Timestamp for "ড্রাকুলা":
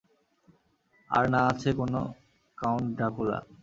2.97-3.37